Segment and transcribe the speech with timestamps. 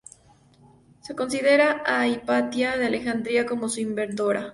[1.03, 4.49] Se considera a Hipatia de Alejandría como su inventora.